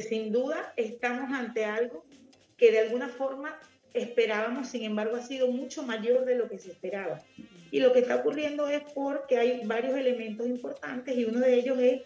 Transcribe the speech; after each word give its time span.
sin 0.00 0.32
duda 0.32 0.72
estamos 0.76 1.32
ante 1.32 1.64
algo 1.64 2.04
que 2.56 2.70
de 2.70 2.80
alguna 2.80 3.08
forma 3.08 3.58
esperábamos, 3.94 4.68
sin 4.68 4.84
embargo 4.84 5.16
ha 5.16 5.22
sido 5.22 5.48
mucho 5.48 5.82
mayor 5.82 6.24
de 6.24 6.36
lo 6.36 6.48
que 6.48 6.58
se 6.58 6.70
esperaba. 6.70 7.20
Y 7.70 7.80
lo 7.80 7.92
que 7.92 8.00
está 8.00 8.16
ocurriendo 8.16 8.68
es 8.68 8.82
porque 8.94 9.38
hay 9.38 9.62
varios 9.64 9.96
elementos 9.96 10.46
importantes 10.46 11.16
y 11.16 11.24
uno 11.24 11.40
de 11.40 11.54
ellos 11.54 11.78
es 11.78 12.02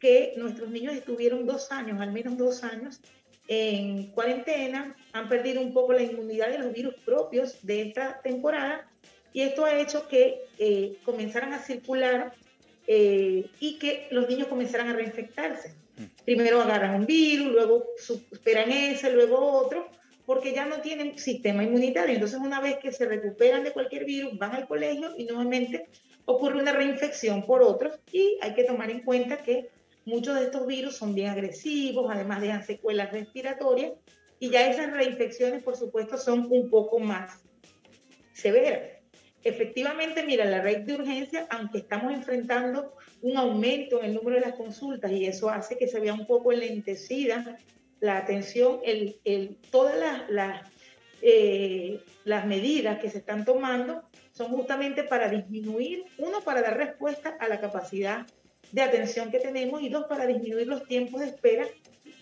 que 0.00 0.34
nuestros 0.36 0.68
niños 0.70 0.94
estuvieron 0.94 1.46
dos 1.46 1.72
años, 1.72 2.00
al 2.00 2.12
menos 2.12 2.36
dos 2.36 2.62
años, 2.64 3.00
en 3.46 4.06
cuarentena, 4.08 4.96
han 5.12 5.28
perdido 5.28 5.60
un 5.60 5.72
poco 5.72 5.92
la 5.92 6.02
inmunidad 6.02 6.48
de 6.48 6.58
los 6.58 6.72
virus 6.72 6.94
propios 7.04 7.58
de 7.62 7.82
esta 7.82 8.20
temporada 8.22 8.88
y 9.32 9.42
esto 9.42 9.64
ha 9.64 9.78
hecho 9.78 10.08
que 10.08 10.40
eh, 10.58 10.96
comenzaran 11.04 11.52
a 11.52 11.58
circular 11.58 12.32
eh, 12.86 13.46
y 13.60 13.78
que 13.78 14.08
los 14.10 14.28
niños 14.28 14.48
comenzaran 14.48 14.88
a 14.88 14.92
reinfectarse. 14.94 15.74
Primero 16.24 16.60
agarran 16.60 16.96
un 16.96 17.06
virus, 17.06 17.52
luego 17.52 17.84
superan 17.96 18.70
ese, 18.70 19.12
luego 19.12 19.38
otro, 19.38 19.88
porque 20.26 20.52
ya 20.52 20.66
no 20.66 20.80
tienen 20.80 21.18
sistema 21.18 21.62
inmunitario. 21.62 22.14
Entonces, 22.14 22.38
una 22.40 22.60
vez 22.60 22.78
que 22.78 22.92
se 22.92 23.06
recuperan 23.06 23.64
de 23.64 23.72
cualquier 23.72 24.04
virus, 24.04 24.36
van 24.38 24.54
al 24.54 24.66
colegio 24.66 25.14
y 25.16 25.24
nuevamente 25.24 25.86
ocurre 26.24 26.60
una 26.60 26.72
reinfección 26.72 27.44
por 27.44 27.62
otros 27.62 27.98
y 28.10 28.38
hay 28.40 28.54
que 28.54 28.64
tomar 28.64 28.90
en 28.90 29.00
cuenta 29.00 29.38
que 29.38 29.68
muchos 30.06 30.38
de 30.38 30.46
estos 30.46 30.66
virus 30.66 30.96
son 30.96 31.14
bien 31.14 31.30
agresivos, 31.30 32.10
además 32.10 32.40
dejan 32.40 32.64
secuelas 32.64 33.12
respiratorias 33.12 33.92
y 34.38 34.50
ya 34.50 34.68
esas 34.68 34.92
reinfecciones, 34.92 35.62
por 35.62 35.76
supuesto, 35.76 36.18
son 36.18 36.46
un 36.50 36.70
poco 36.70 36.98
más 36.98 37.42
severas. 38.32 38.94
Efectivamente, 39.42 40.24
mira, 40.24 40.46
la 40.46 40.62
red 40.62 40.80
de 40.80 40.94
urgencia, 40.94 41.46
aunque 41.50 41.78
estamos 41.78 42.12
enfrentando 42.12 42.94
un 43.24 43.38
aumento 43.38 44.00
en 44.00 44.10
el 44.10 44.14
número 44.14 44.36
de 44.36 44.42
las 44.42 44.54
consultas 44.54 45.10
y 45.10 45.24
eso 45.24 45.48
hace 45.48 45.78
que 45.78 45.88
se 45.88 45.98
vea 45.98 46.12
un 46.12 46.26
poco 46.26 46.52
enlentecida 46.52 47.56
la 48.00 48.18
atención, 48.18 48.80
el, 48.84 49.16
el, 49.24 49.56
todas 49.70 49.96
las, 49.98 50.28
las, 50.28 50.70
eh, 51.22 52.00
las 52.26 52.44
medidas 52.44 52.98
que 52.98 53.08
se 53.08 53.16
están 53.16 53.46
tomando 53.46 54.02
son 54.32 54.48
justamente 54.48 55.04
para 55.04 55.30
disminuir, 55.30 56.04
uno, 56.18 56.42
para 56.42 56.60
dar 56.60 56.76
respuesta 56.76 57.34
a 57.40 57.48
la 57.48 57.60
capacidad 57.60 58.26
de 58.72 58.82
atención 58.82 59.30
que 59.30 59.38
tenemos 59.38 59.80
y 59.80 59.88
dos, 59.88 60.04
para 60.04 60.26
disminuir 60.26 60.66
los 60.66 60.86
tiempos 60.86 61.22
de 61.22 61.28
espera, 61.28 61.64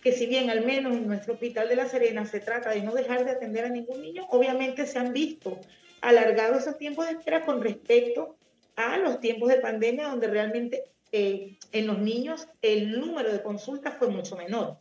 que 0.05 0.13
si 0.13 0.27
bien 0.27 0.51
al 0.51 0.65
menos 0.65 0.93
en 0.93 1.09
nuestro 1.09 1.35
hospital 1.35 1.69
de 1.69 1.75
La 1.75 1.89
Serena 1.89 2.27
se 2.27 2.39
trata 2.39 2.71
de 2.71 2.83
no 2.83 2.95
dejar 2.95 3.25
de 3.25 3.33
atender 3.33 3.65
a 3.65 3.71
ningún 3.71 4.03
niño, 4.03 4.25
obviamente 4.31 4.87
se 4.87 5.01
han 5.01 5.13
visto 5.13 5.59
alargados 6.01 6.63
esos 6.63 6.79
tiempos 6.79 7.07
de 7.07 7.15
espera 7.15 7.45
con 7.45 7.61
respecto 7.61 8.37
a 8.77 8.99
los 8.99 9.21
tiempos 9.21 9.49
de 9.49 9.57
pandemia, 9.57 10.09
donde 10.09 10.29
realmente 10.29 10.85
eh, 11.13 11.59
en 11.73 11.87
los 11.87 11.99
niños 11.99 12.49
el 12.63 12.99
número 12.99 13.33
de 13.33 13.43
consultas 13.43 13.95
fue 13.99 14.09
mucho 14.09 14.35
menor. 14.37 14.79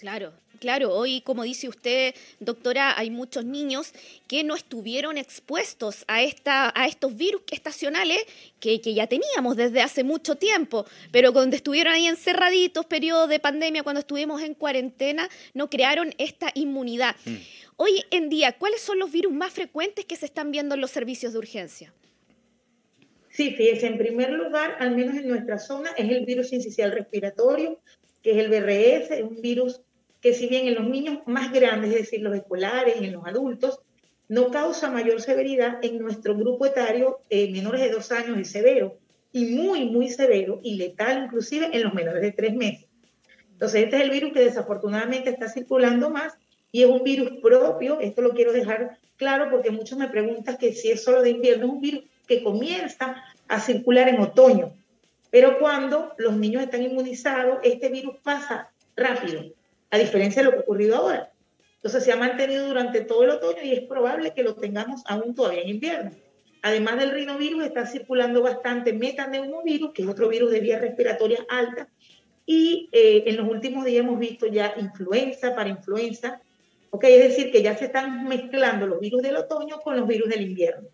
Claro, 0.00 0.32
claro. 0.60 0.94
Hoy, 0.94 1.20
como 1.20 1.42
dice 1.42 1.68
usted, 1.68 2.14
doctora, 2.38 2.98
hay 2.98 3.10
muchos 3.10 3.44
niños 3.44 3.92
que 4.26 4.42
no 4.44 4.54
estuvieron 4.54 5.18
expuestos 5.18 6.06
a, 6.08 6.22
esta, 6.22 6.72
a 6.74 6.86
estos 6.86 7.14
virus 7.18 7.42
estacionales 7.50 8.24
que, 8.60 8.78
ya 8.80 9.06
teníamos 9.06 9.56
desde 9.56 9.82
hace 9.82 10.02
mucho 10.02 10.36
tiempo, 10.36 10.86
pero 11.12 11.34
cuando 11.34 11.54
estuvieron 11.54 11.92
ahí 11.92 12.06
encerraditos, 12.06 12.86
periodo 12.86 13.26
de 13.26 13.40
pandemia, 13.40 13.82
cuando 13.82 14.00
estuvimos 14.00 14.40
en 14.40 14.54
cuarentena, 14.54 15.28
no 15.52 15.68
crearon 15.68 16.14
esta 16.16 16.50
inmunidad. 16.54 17.14
Mm. 17.26 17.36
Hoy 17.76 18.02
en 18.10 18.30
día, 18.30 18.56
¿cuáles 18.56 18.80
son 18.80 18.98
los 18.98 19.12
virus 19.12 19.34
más 19.34 19.52
frecuentes 19.52 20.06
que 20.06 20.16
se 20.16 20.24
están 20.24 20.50
viendo 20.50 20.74
en 20.74 20.80
los 20.80 20.90
servicios 20.90 21.34
de 21.34 21.40
urgencia? 21.40 21.92
Sí, 23.30 23.52
fíjese, 23.52 23.86
en 23.86 23.98
primer 23.98 24.30
lugar, 24.32 24.76
al 24.80 24.96
menos 24.96 25.16
en 25.16 25.28
nuestra 25.28 25.58
zona, 25.58 25.90
es 25.96 26.10
el 26.10 26.24
virus 26.26 26.52
incisional 26.52 26.92
respiratorio, 26.92 27.78
que 28.22 28.32
es 28.32 28.36
el 28.38 28.50
BRS, 28.50 29.10
es 29.12 29.22
un 29.22 29.40
virus 29.40 29.80
que 30.20 30.34
si 30.34 30.48
bien 30.48 30.66
en 30.66 30.74
los 30.74 30.88
niños 30.88 31.20
más 31.26 31.52
grandes, 31.52 31.90
es 31.92 31.96
decir, 31.98 32.20
los 32.20 32.34
escolares, 32.34 32.96
en 32.96 33.12
los 33.12 33.24
adultos, 33.24 33.80
no 34.28 34.50
causa 34.50 34.90
mayor 34.90 35.20
severidad, 35.20 35.78
en 35.82 35.98
nuestro 35.98 36.36
grupo 36.36 36.66
etario, 36.66 37.20
eh, 37.30 37.50
menores 37.50 37.80
de 37.80 37.90
dos 37.90 38.12
años, 38.12 38.36
es 38.38 38.50
severo 38.50 38.98
y 39.32 39.46
muy, 39.46 39.86
muy 39.86 40.08
severo 40.08 40.60
y 40.62 40.74
letal 40.74 41.24
inclusive 41.24 41.70
en 41.72 41.84
los 41.84 41.94
menores 41.94 42.22
de 42.22 42.32
tres 42.32 42.54
meses. 42.54 42.86
Entonces, 43.52 43.84
este 43.84 43.96
es 43.96 44.02
el 44.02 44.10
virus 44.10 44.32
que 44.32 44.40
desafortunadamente 44.40 45.30
está 45.30 45.48
circulando 45.48 46.10
más 46.10 46.36
y 46.72 46.82
es 46.82 46.88
un 46.88 47.02
virus 47.02 47.40
propio, 47.42 48.00
esto 48.00 48.22
lo 48.22 48.30
quiero 48.30 48.52
dejar 48.52 48.98
claro 49.16 49.50
porque 49.50 49.70
muchos 49.70 49.98
me 49.98 50.08
preguntan 50.08 50.56
que 50.56 50.72
si 50.72 50.90
es 50.90 51.02
solo 51.02 51.22
de 51.22 51.30
invierno, 51.30 51.66
es 51.66 51.72
un 51.72 51.80
virus 51.80 52.04
que 52.30 52.44
comienza 52.44 53.24
a 53.48 53.58
circular 53.58 54.08
en 54.08 54.20
otoño, 54.20 54.72
pero 55.30 55.58
cuando 55.58 56.14
los 56.16 56.36
niños 56.36 56.62
están 56.62 56.80
inmunizados, 56.80 57.58
este 57.64 57.88
virus 57.88 58.18
pasa 58.22 58.70
rápido 58.94 59.42
a 59.90 59.98
diferencia 59.98 60.40
de 60.40 60.44
lo 60.44 60.52
que 60.52 60.58
ha 60.58 60.60
ocurrido 60.60 60.94
ahora. 60.94 61.32
Entonces 61.74 62.04
se 62.04 62.12
ha 62.12 62.16
mantenido 62.16 62.68
durante 62.68 63.00
todo 63.00 63.24
el 63.24 63.30
otoño 63.30 63.64
y 63.64 63.72
es 63.72 63.80
probable 63.80 64.32
que 64.32 64.44
lo 64.44 64.54
tengamos 64.54 65.02
aún 65.06 65.34
todavía 65.34 65.62
en 65.62 65.70
invierno. 65.70 66.12
Además 66.62 67.00
del 67.00 67.10
rinovirus, 67.10 67.64
está 67.64 67.84
circulando 67.84 68.42
bastante 68.42 68.92
metaneumovirus, 68.92 69.92
que 69.92 70.02
es 70.02 70.08
otro 70.08 70.28
virus 70.28 70.52
de 70.52 70.60
vías 70.60 70.80
respiratorias 70.80 71.40
altas, 71.48 71.88
y 72.46 72.88
eh, 72.92 73.24
en 73.26 73.38
los 73.38 73.48
últimos 73.48 73.84
días 73.84 74.04
hemos 74.04 74.20
visto 74.20 74.46
ya 74.46 74.74
influenza 74.78 75.56
para 75.56 75.68
influenza, 75.68 76.40
okay, 76.90 77.14
es 77.14 77.30
decir, 77.30 77.50
que 77.50 77.60
ya 77.60 77.76
se 77.76 77.86
están 77.86 78.28
mezclando 78.28 78.86
los 78.86 79.00
virus 79.00 79.20
del 79.20 79.36
otoño 79.36 79.80
con 79.80 79.96
los 79.96 80.06
virus 80.06 80.28
del 80.28 80.42
invierno. 80.42 80.88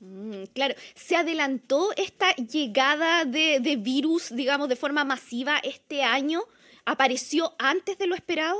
Mm, 0.00 0.44
claro, 0.52 0.74
¿se 0.94 1.16
adelantó 1.16 1.90
esta 1.96 2.34
llegada 2.34 3.24
de, 3.24 3.60
de 3.60 3.76
virus, 3.76 4.34
digamos, 4.34 4.68
de 4.68 4.76
forma 4.76 5.04
masiva 5.04 5.58
este 5.62 6.02
año? 6.02 6.42
apareció 6.86 7.54
antes 7.58 7.98
de 7.98 8.06
lo 8.06 8.14
esperado? 8.14 8.56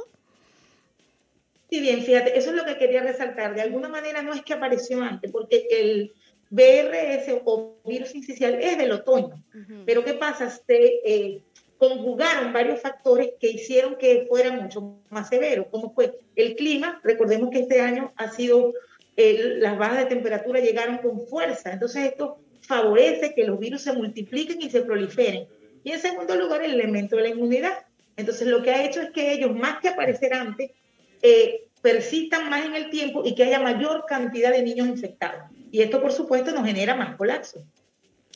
Sí, 1.70 1.80
bien, 1.80 2.02
fíjate, 2.02 2.36
eso 2.38 2.50
es 2.50 2.56
lo 2.56 2.64
que 2.64 2.76
quería 2.76 3.02
resaltar. 3.02 3.54
De 3.54 3.62
alguna 3.62 3.88
manera 3.88 4.22
no 4.22 4.34
es 4.34 4.42
que 4.42 4.52
apareció 4.52 5.02
antes, 5.02 5.32
porque 5.32 5.66
el 5.70 6.12
BRS 6.50 7.40
o 7.44 7.78
virus 7.84 8.14
incisional 8.14 8.60
es 8.60 8.76
del 8.76 8.92
otoño. 8.92 9.42
Pero 9.84 10.04
¿qué 10.04 10.14
pasa? 10.14 10.48
Se 10.50 11.00
eh, 11.04 11.42
conjugaron 11.78 12.52
varios 12.52 12.80
factores 12.80 13.30
que 13.40 13.50
hicieron 13.50 13.96
que 13.96 14.26
fuera 14.28 14.52
mucho 14.52 15.00
más 15.10 15.28
severo, 15.28 15.68
como 15.70 15.92
fue 15.92 16.18
el 16.36 16.54
clima. 16.54 17.00
Recordemos 17.02 17.50
que 17.50 17.60
este 17.60 17.80
año 17.80 18.12
ha 18.16 18.30
sido, 18.30 18.74
las 19.16 19.78
bajas 19.78 19.98
de 19.98 20.06
temperatura 20.06 20.60
llegaron 20.60 20.98
con 20.98 21.26
fuerza. 21.26 21.72
Entonces 21.72 22.04
esto 22.04 22.38
favorece 22.60 23.34
que 23.34 23.44
los 23.44 23.58
virus 23.58 23.82
se 23.82 23.92
multipliquen 23.92 24.60
y 24.60 24.70
se 24.70 24.82
proliferen. 24.82 25.46
Y 25.84 25.92
en 25.92 26.00
segundo 26.00 26.34
lugar, 26.34 26.62
el 26.62 26.74
elemento 26.74 27.16
de 27.16 27.22
la 27.22 27.28
inmunidad. 27.28 27.78
Entonces, 28.16 28.48
lo 28.48 28.62
que 28.62 28.70
ha 28.70 28.84
hecho 28.84 29.00
es 29.00 29.10
que 29.10 29.32
ellos, 29.32 29.54
más 29.54 29.78
que 29.80 29.88
aparecer 29.88 30.34
antes, 30.34 30.70
eh, 31.22 31.66
persistan 31.80 32.50
más 32.50 32.66
en 32.66 32.74
el 32.74 32.90
tiempo 32.90 33.22
y 33.24 33.34
que 33.34 33.44
haya 33.44 33.60
mayor 33.60 34.04
cantidad 34.08 34.50
de 34.50 34.62
niños 34.62 34.88
infectados. 34.88 35.42
Y 35.70 35.82
esto, 35.82 36.00
por 36.00 36.12
supuesto, 36.12 36.50
nos 36.50 36.66
genera 36.66 36.94
más 36.96 37.16
colapso. 37.16 37.62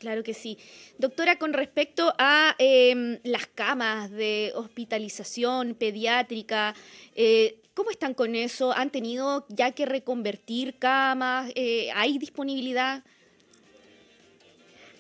Claro 0.01 0.23
que 0.23 0.33
sí. 0.33 0.57
Doctora, 0.97 1.37
con 1.37 1.53
respecto 1.53 2.15
a 2.17 2.57
em, 2.59 3.19
las 3.23 3.47
camas 3.47 4.11
de 4.11 4.51
hospitalización 4.55 5.75
pediátrica, 5.75 6.75
eh, 7.15 7.59
¿cómo 7.75 7.91
están 7.91 8.15
con 8.15 8.35
eso? 8.35 8.73
¿Han 8.73 8.89
tenido 8.89 9.45
ya 9.51 9.73
que 9.73 9.85
reconvertir 9.85 10.79
camas? 10.79 11.53
Eh, 11.55 11.91
¿Hay 11.95 12.17
disponibilidad? 12.17 13.05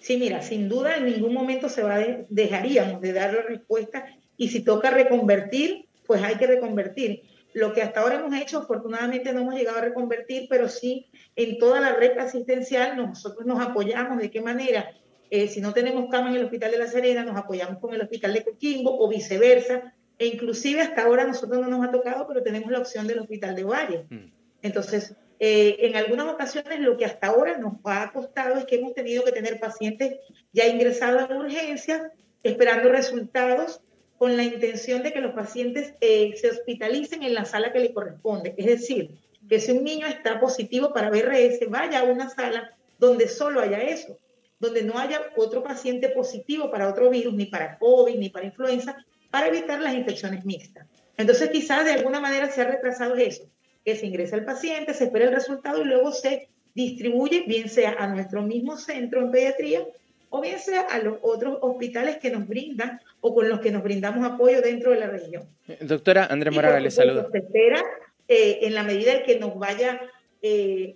Sí, 0.00 0.18
mira, 0.18 0.42
sin 0.42 0.68
duda 0.68 0.98
en 0.98 1.06
ningún 1.06 1.32
momento 1.32 1.70
se 1.70 1.82
va 1.82 1.98
dejaríamos 2.28 3.00
de 3.00 3.14
dar 3.14 3.32
la 3.32 3.40
respuesta 3.40 4.04
y 4.36 4.50
si 4.50 4.60
toca 4.60 4.90
reconvertir, 4.90 5.86
pues 6.06 6.22
hay 6.22 6.34
que 6.34 6.46
reconvertir. 6.46 7.22
Lo 7.52 7.72
que 7.72 7.82
hasta 7.82 8.00
ahora 8.00 8.16
hemos 8.16 8.34
hecho, 8.34 8.58
afortunadamente 8.58 9.32
no 9.32 9.40
hemos 9.40 9.54
llegado 9.54 9.78
a 9.78 9.82
reconvertir, 9.82 10.46
pero 10.48 10.68
sí 10.68 11.06
en 11.36 11.58
toda 11.58 11.80
la 11.80 11.94
red 11.94 12.18
asistencial 12.18 12.96
nosotros 12.96 13.46
nos 13.46 13.60
apoyamos. 13.60 14.18
¿De 14.18 14.30
qué 14.30 14.40
manera? 14.40 14.90
Eh, 15.30 15.48
si 15.48 15.60
no 15.60 15.72
tenemos 15.72 16.10
cama 16.10 16.30
en 16.30 16.36
el 16.36 16.44
Hospital 16.44 16.70
de 16.72 16.78
La 16.78 16.86
Serena, 16.86 17.24
nos 17.24 17.36
apoyamos 17.36 17.78
con 17.78 17.94
el 17.94 18.00
Hospital 18.00 18.34
de 18.34 18.44
Coquimbo 18.44 18.98
o 18.98 19.08
viceversa. 19.08 19.94
E 20.18 20.26
inclusive 20.26 20.82
hasta 20.82 21.02
ahora 21.02 21.24
nosotros 21.24 21.60
no 21.60 21.68
nos 21.68 21.86
ha 21.86 21.90
tocado, 21.90 22.26
pero 22.28 22.42
tenemos 22.42 22.70
la 22.70 22.78
opción 22.78 23.06
del 23.06 23.20
Hospital 23.20 23.54
de 23.54 23.64
Ovaria. 23.64 24.04
Mm. 24.10 24.30
Entonces, 24.62 25.16
eh, 25.38 25.76
en 25.80 25.96
algunas 25.96 26.26
ocasiones 26.26 26.80
lo 26.80 26.98
que 26.98 27.06
hasta 27.06 27.28
ahora 27.28 27.56
nos 27.56 27.74
ha 27.84 28.12
costado 28.12 28.58
es 28.58 28.66
que 28.66 28.76
hemos 28.76 28.92
tenido 28.92 29.24
que 29.24 29.32
tener 29.32 29.58
pacientes 29.58 30.18
ya 30.52 30.66
ingresados 30.66 31.30
en 31.30 31.36
urgencia, 31.36 32.12
esperando 32.42 32.90
resultados 32.90 33.80
con 34.20 34.36
la 34.36 34.42
intención 34.42 35.02
de 35.02 35.14
que 35.14 35.22
los 35.22 35.32
pacientes 35.32 35.94
eh, 36.02 36.34
se 36.38 36.50
hospitalicen 36.50 37.22
en 37.22 37.32
la 37.32 37.46
sala 37.46 37.72
que 37.72 37.78
le 37.78 37.94
corresponde. 37.94 38.52
Es 38.58 38.66
decir, 38.66 39.12
que 39.48 39.58
si 39.58 39.72
un 39.72 39.82
niño 39.82 40.06
está 40.06 40.38
positivo 40.38 40.92
para 40.92 41.08
BRS, 41.08 41.60
vaya 41.70 42.00
a 42.00 42.02
una 42.02 42.28
sala 42.28 42.76
donde 42.98 43.28
solo 43.28 43.60
haya 43.60 43.78
eso, 43.78 44.18
donde 44.58 44.82
no 44.82 44.98
haya 44.98 45.22
otro 45.38 45.62
paciente 45.62 46.10
positivo 46.10 46.70
para 46.70 46.90
otro 46.90 47.08
virus, 47.08 47.32
ni 47.32 47.46
para 47.46 47.78
COVID, 47.78 48.16
ni 48.16 48.28
para 48.28 48.44
influenza, 48.44 49.02
para 49.30 49.48
evitar 49.48 49.80
las 49.80 49.94
infecciones 49.94 50.44
mixtas. 50.44 50.86
Entonces, 51.16 51.48
quizás 51.48 51.86
de 51.86 51.92
alguna 51.92 52.20
manera 52.20 52.50
se 52.50 52.60
ha 52.60 52.64
retrasado 52.64 53.14
eso, 53.14 53.44
que 53.86 53.96
se 53.96 54.04
ingresa 54.04 54.36
el 54.36 54.44
paciente, 54.44 54.92
se 54.92 55.04
espera 55.04 55.24
el 55.24 55.34
resultado 55.34 55.80
y 55.80 55.86
luego 55.86 56.12
se 56.12 56.50
distribuye, 56.74 57.44
bien 57.46 57.70
sea 57.70 57.96
a 57.98 58.06
nuestro 58.06 58.42
mismo 58.42 58.76
centro 58.76 59.22
en 59.22 59.30
pediatría 59.30 59.86
o 60.30 60.40
bien 60.40 60.58
sea 60.58 60.82
a 60.82 60.98
los 60.98 61.18
otros 61.22 61.58
hospitales 61.60 62.18
que 62.18 62.30
nos 62.30 62.46
brindan 62.46 63.00
o 63.20 63.34
con 63.34 63.48
los 63.48 63.60
que 63.60 63.72
nos 63.72 63.82
brindamos 63.82 64.24
apoyo 64.24 64.62
dentro 64.62 64.92
de 64.92 65.00
la 65.00 65.08
región. 65.08 65.44
Doctora 65.80 66.26
Andrea 66.30 66.52
Moraga, 66.52 66.80
le 66.80 66.90
saludo. 66.90 67.28
Se 67.30 67.38
espera, 67.38 67.82
eh, 68.28 68.60
en 68.62 68.74
la 68.74 68.84
medida 68.84 69.12
en 69.12 69.24
que 69.24 69.38
nos 69.38 69.58
vaya, 69.58 70.00
eh, 70.40 70.94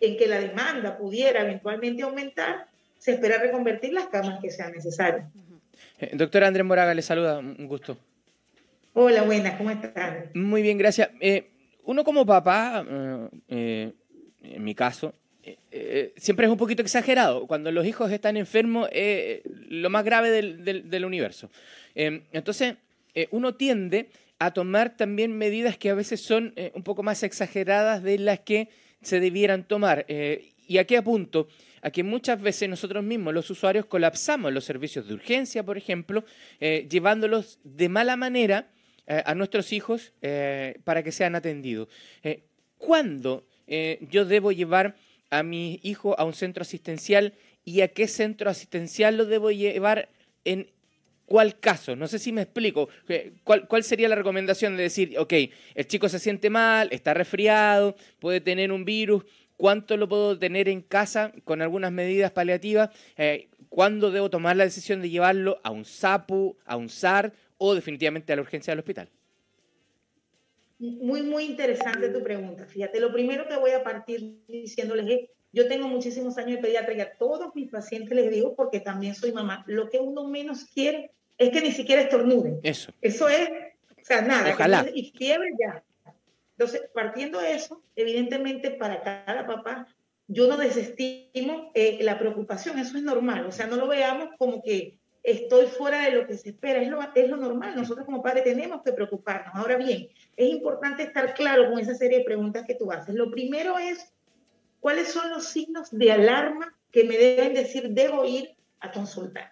en 0.00 0.16
que 0.16 0.26
la 0.26 0.38
demanda 0.38 0.98
pudiera 0.98 1.40
eventualmente 1.40 2.02
aumentar, 2.02 2.66
se 2.98 3.12
espera 3.12 3.38
reconvertir 3.38 3.92
las 3.92 4.06
camas 4.08 4.38
que 4.40 4.50
sean 4.50 4.72
necesarias. 4.72 5.26
Eh, 5.98 6.10
doctora 6.12 6.46
Andrea 6.46 6.64
Moraga, 6.64 6.94
le 6.94 7.02
saluda, 7.02 7.38
un 7.38 7.66
gusto. 7.66 7.96
Hola, 8.92 9.22
buenas, 9.22 9.56
¿cómo 9.56 9.70
están? 9.70 10.30
Muy 10.34 10.62
bien, 10.62 10.76
gracias. 10.78 11.10
uno 11.84 12.04
como 12.04 12.24
papá, 12.26 12.84
en 13.48 13.92
mi 14.58 14.74
caso, 14.74 15.14
eh, 15.46 15.58
eh, 15.72 16.12
siempre 16.16 16.46
es 16.46 16.52
un 16.52 16.56
poquito 16.56 16.80
exagerado. 16.80 17.46
Cuando 17.46 17.70
los 17.70 17.86
hijos 17.86 18.10
están 18.10 18.38
enfermos, 18.38 18.88
es 18.90 19.42
lo 19.68 19.90
más 19.90 20.04
grave 20.04 20.30
del, 20.30 21.04
universo. 21.04 21.50
Em, 21.94 22.22
entonces, 22.32 22.76
eh, 23.14 23.28
uno 23.30 23.54
tiende 23.54 24.08
a 24.38 24.52
tomar 24.52 24.96
también 24.96 25.36
medidas 25.36 25.76
que 25.76 25.90
a 25.90 25.94
veces 25.94 26.20
son 26.20 26.54
un 26.74 26.82
poco 26.82 27.02
más 27.02 27.22
exageradas 27.22 28.02
de 28.02 28.18
las 28.18 28.40
que 28.40 28.68
se 29.00 29.20
debieran 29.20 29.64
tomar. 29.64 30.04
¿Y 30.08 30.78
a 30.78 30.84
qué 30.84 30.96
apunto? 30.96 31.46
A 31.82 31.90
que 31.90 32.02
muchas 32.02 32.40
veces 32.42 32.68
nosotros 32.68 33.04
mismos, 33.04 33.32
los 33.32 33.48
usuarios, 33.48 33.86
colapsamos 33.86 34.52
los 34.52 34.64
servicios 34.64 35.06
de 35.06 35.14
urgencia, 35.14 35.62
por 35.62 35.78
ejemplo, 35.78 36.24
llevándolos 36.60 37.60
de 37.62 37.88
mala 37.88 38.16
manera 38.16 38.68
a 39.06 39.34
nuestros 39.36 39.72
hijos 39.72 40.12
para 40.82 41.02
que 41.04 41.12
sean 41.12 41.36
atendidos. 41.36 41.88
¿Cuándo 42.76 43.46
yo 44.10 44.24
debo 44.24 44.50
llevar 44.50 44.96
a 45.38 45.42
mi 45.42 45.80
hijo 45.82 46.18
a 46.18 46.24
un 46.24 46.32
centro 46.32 46.62
asistencial 46.62 47.34
y 47.64 47.80
a 47.80 47.88
qué 47.88 48.06
centro 48.06 48.50
asistencial 48.50 49.16
lo 49.16 49.26
debo 49.26 49.50
llevar 49.50 50.08
en 50.44 50.70
cuál 51.26 51.58
caso. 51.58 51.96
No 51.96 52.06
sé 52.06 52.18
si 52.18 52.32
me 52.32 52.42
explico. 52.42 52.88
¿Cuál, 53.42 53.66
¿Cuál, 53.66 53.82
sería 53.82 54.08
la 54.08 54.14
recomendación 54.14 54.76
de 54.76 54.84
decir, 54.84 55.18
ok, 55.18 55.32
el 55.74 55.86
chico 55.86 56.08
se 56.08 56.18
siente 56.18 56.50
mal, 56.50 56.88
está 56.92 57.14
resfriado, 57.14 57.96
puede 58.18 58.40
tener 58.40 58.70
un 58.70 58.84
virus, 58.84 59.24
cuánto 59.56 59.96
lo 59.96 60.08
puedo 60.08 60.38
tener 60.38 60.68
en 60.68 60.82
casa 60.82 61.32
con 61.44 61.62
algunas 61.62 61.90
medidas 61.90 62.30
paliativas? 62.30 62.90
Eh, 63.16 63.48
¿Cuándo 63.68 64.12
debo 64.12 64.30
tomar 64.30 64.56
la 64.56 64.64
decisión 64.64 65.02
de 65.02 65.10
llevarlo 65.10 65.60
a 65.64 65.70
un 65.70 65.84
SAPU, 65.84 66.56
a 66.64 66.76
un 66.76 66.88
SAR 66.88 67.32
o 67.58 67.74
definitivamente 67.74 68.32
a 68.32 68.36
la 68.36 68.42
urgencia 68.42 68.70
del 68.70 68.78
hospital? 68.78 69.10
Muy, 70.78 71.22
muy 71.22 71.44
interesante 71.44 72.08
tu 72.08 72.22
pregunta. 72.22 72.66
Fíjate, 72.66 73.00
lo 73.00 73.12
primero 73.12 73.46
que 73.48 73.56
voy 73.56 73.70
a 73.70 73.84
partir 73.84 74.44
diciéndoles 74.48 75.06
es, 75.08 75.30
yo 75.52 75.68
tengo 75.68 75.86
muchísimos 75.86 76.36
años 76.36 76.56
de 76.56 76.62
pediatra 76.62 76.94
y 76.94 77.00
a 77.00 77.16
todos 77.16 77.54
mis 77.54 77.70
pacientes 77.70 78.12
les 78.14 78.30
digo, 78.30 78.56
porque 78.56 78.80
también 78.80 79.14
soy 79.14 79.32
mamá, 79.32 79.64
lo 79.68 79.88
que 79.88 79.98
uno 79.98 80.26
menos 80.28 80.64
quiere 80.64 81.12
es 81.38 81.50
que 81.50 81.60
ni 81.60 81.70
siquiera 81.70 82.02
estornuden. 82.02 82.58
Eso. 82.62 82.92
Eso 83.00 83.28
es, 83.28 83.48
o 83.48 84.04
sea, 84.04 84.22
nada. 84.22 84.52
Ojalá. 84.52 84.84
Y 84.92 85.12
fiebre 85.16 85.50
ya. 85.58 85.84
Entonces, 86.56 86.82
partiendo 86.92 87.40
de 87.40 87.52
eso, 87.52 87.82
evidentemente 87.96 88.72
para 88.72 89.02
cada 89.02 89.46
papá, 89.46 89.88
yo 90.26 90.46
no 90.46 90.56
desestimo 90.56 91.70
eh, 91.74 91.98
la 92.02 92.18
preocupación, 92.18 92.78
eso 92.78 92.96
es 92.96 93.02
normal, 93.02 93.46
o 93.46 93.52
sea, 93.52 93.66
no 93.66 93.76
lo 93.76 93.88
veamos 93.88 94.30
como 94.38 94.62
que 94.62 94.98
estoy 95.24 95.66
fuera 95.66 96.02
de 96.02 96.10
lo 96.10 96.26
que 96.26 96.36
se 96.36 96.50
espera, 96.50 96.82
es 96.82 96.88
lo, 96.88 97.00
es 97.14 97.28
normal, 97.30 97.74
nosotros 97.74 98.04
como 98.04 98.22
padres 98.22 98.44
tenemos 98.44 98.82
que 98.82 98.92
preocuparnos. 98.92 99.54
Ahora 99.54 99.78
bien, 99.78 100.08
es 100.36 100.50
importante 100.50 101.02
estar 101.02 101.32
claro 101.32 101.70
con 101.70 101.80
esa 101.80 101.94
serie 101.94 102.18
de 102.18 102.24
preguntas 102.24 102.64
que 102.66 102.74
tú 102.74 102.92
haces. 102.92 103.14
Lo 103.14 103.30
primero 103.30 103.78
es, 103.78 104.12
¿cuáles 104.80 105.08
son 105.08 105.30
los 105.30 105.46
signos 105.46 105.90
de 105.90 106.12
alarma 106.12 106.76
que 106.92 107.04
me 107.04 107.16
deben 107.16 107.54
decir 107.54 107.88
debo 107.88 108.26
ir 108.26 108.54
a 108.80 108.92
consultar? 108.92 109.50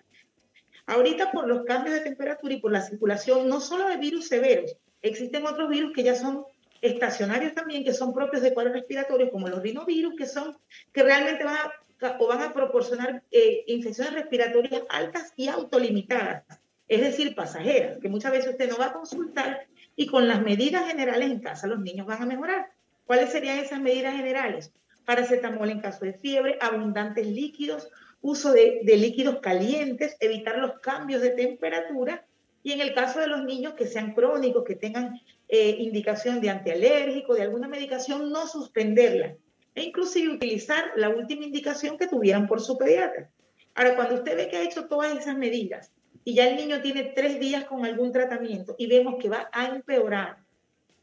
Ahorita 0.84 1.32
por 1.32 1.48
los 1.48 1.64
cambios 1.64 1.94
de 1.94 2.02
temperatura 2.02 2.52
y 2.52 2.60
por 2.60 2.70
la 2.70 2.82
circulación, 2.82 3.48
no 3.48 3.60
solo 3.60 3.88
de 3.88 3.96
virus 3.96 4.28
severos, 4.28 4.76
existen 5.00 5.46
otros 5.46 5.70
virus 5.70 5.92
que 5.94 6.02
ya 6.02 6.14
son 6.14 6.44
estacionarios 6.82 7.54
también, 7.54 7.82
que 7.82 7.94
son 7.94 8.12
propios 8.12 8.42
de 8.42 8.52
cuadros 8.52 8.74
respiratorios, 8.74 9.30
como 9.30 9.48
los 9.48 9.62
rinovirus, 9.62 10.16
que 10.16 10.26
son, 10.26 10.58
que 10.92 11.02
realmente 11.02 11.44
van 11.44 11.56
a 11.56 11.72
o 12.18 12.26
van 12.26 12.42
a 12.42 12.52
proporcionar 12.52 13.22
eh, 13.30 13.64
infecciones 13.66 14.14
respiratorias 14.14 14.82
altas 14.88 15.32
y 15.36 15.48
autolimitadas, 15.48 16.44
es 16.88 17.00
decir, 17.00 17.34
pasajeras, 17.34 17.98
que 18.00 18.08
muchas 18.08 18.32
veces 18.32 18.50
usted 18.50 18.68
no 18.68 18.76
va 18.76 18.86
a 18.86 18.92
consultar 18.92 19.66
y 19.96 20.06
con 20.06 20.28
las 20.28 20.42
medidas 20.42 20.86
generales 20.88 21.30
en 21.30 21.40
casa 21.40 21.66
los 21.66 21.80
niños 21.80 22.06
van 22.06 22.22
a 22.22 22.26
mejorar. 22.26 22.70
¿Cuáles 23.04 23.30
serían 23.30 23.58
esas 23.58 23.80
medidas 23.80 24.16
generales? 24.16 24.72
Paracetamol 25.04 25.70
en 25.70 25.80
caso 25.80 26.04
de 26.04 26.14
fiebre, 26.14 26.58
abundantes 26.60 27.26
líquidos, 27.26 27.88
uso 28.20 28.52
de, 28.52 28.82
líquidos 28.84 29.40
calientes, 29.40 30.16
evitar 30.20 30.58
los 30.58 30.80
cambios 30.80 31.22
de 31.22 31.30
temperatura 31.30 32.24
y 32.62 32.72
en 32.72 32.80
el 32.80 32.94
caso 32.94 33.18
de 33.20 33.26
los 33.26 33.44
niños 33.44 33.74
que 33.74 33.86
sean 33.86 34.14
crónicos, 34.14 34.64
que 34.64 34.76
tengan 34.76 35.20
eh, 35.48 35.76
indicación 35.78 36.40
de 36.40 36.50
antialérgico, 36.50 37.34
de 37.34 37.42
alguna 37.42 37.68
medicación, 37.68 38.30
no 38.30 38.46
suspenderla 38.46 39.36
e 39.74 39.82
inclusive 39.82 40.34
utilizar 40.34 40.92
la 40.96 41.08
última 41.08 41.44
indicación 41.44 41.96
que 41.96 42.06
tuvieran 42.06 42.46
por 42.46 42.60
su 42.60 42.76
pediatra. 42.76 43.30
Ahora, 43.74 43.96
cuando 43.96 44.16
usted 44.16 44.36
ve 44.36 44.48
que 44.48 44.56
ha 44.56 44.62
hecho 44.62 44.86
todas 44.86 45.16
esas 45.18 45.36
medidas 45.36 45.92
y 46.24 46.34
ya 46.34 46.48
el 46.48 46.56
niño 46.56 46.82
tiene 46.82 47.12
tres 47.14 47.40
días 47.40 47.64
con 47.64 47.84
algún 47.84 48.12
tratamiento 48.12 48.74
y 48.78 48.86
vemos 48.86 49.16
que 49.18 49.28
va 49.28 49.48
a 49.52 49.66
empeorar, 49.66 50.38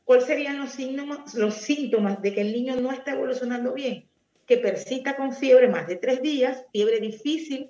¿cuáles 0.06 0.25
serían 0.25 0.60
los 0.60 0.71
síntomas, 0.71 2.21
de 2.21 2.33
que 2.33 2.42
el 2.42 2.54
niño 2.54 2.75
no 2.75 2.92
está 2.92 3.13
evolucionando 3.13 3.74
bien? 3.74 4.07
Que 4.45 4.57
persista 4.57 5.16
con 5.16 5.33
fiebre 5.33 5.68
más 5.68 5.88
de 5.88 5.95
tres 5.95 6.21
días, 6.21 6.66
fiebre 6.71 7.00
difícil, 7.00 7.69